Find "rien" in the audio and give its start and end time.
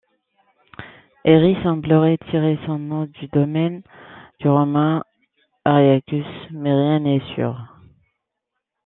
6.73-7.01